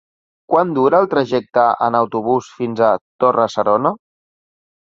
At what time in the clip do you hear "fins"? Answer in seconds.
2.63-2.83